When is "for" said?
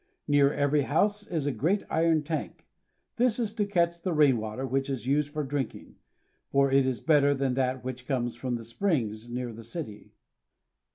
5.31-5.43, 6.49-6.71